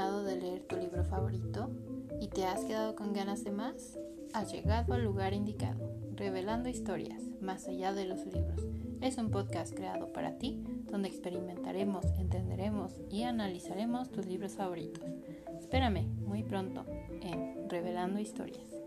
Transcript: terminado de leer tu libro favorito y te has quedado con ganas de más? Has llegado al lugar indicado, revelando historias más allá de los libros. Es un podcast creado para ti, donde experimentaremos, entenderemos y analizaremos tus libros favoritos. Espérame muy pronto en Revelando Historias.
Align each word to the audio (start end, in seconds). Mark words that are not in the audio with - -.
terminado 0.00 0.24
de 0.24 0.36
leer 0.36 0.62
tu 0.62 0.76
libro 0.76 1.04
favorito 1.04 1.70
y 2.22 2.28
te 2.28 2.46
has 2.46 2.64
quedado 2.64 2.96
con 2.96 3.12
ganas 3.12 3.44
de 3.44 3.50
más? 3.50 3.98
Has 4.32 4.50
llegado 4.50 4.94
al 4.94 5.04
lugar 5.04 5.34
indicado, 5.34 5.92
revelando 6.14 6.70
historias 6.70 7.22
más 7.42 7.68
allá 7.68 7.92
de 7.92 8.06
los 8.06 8.24
libros. 8.24 8.66
Es 9.02 9.18
un 9.18 9.30
podcast 9.30 9.74
creado 9.74 10.10
para 10.10 10.38
ti, 10.38 10.64
donde 10.90 11.08
experimentaremos, 11.08 12.06
entenderemos 12.18 12.96
y 13.10 13.24
analizaremos 13.24 14.10
tus 14.10 14.24
libros 14.24 14.52
favoritos. 14.52 15.04
Espérame 15.58 16.06
muy 16.26 16.44
pronto 16.44 16.86
en 17.20 17.68
Revelando 17.68 18.20
Historias. 18.20 18.79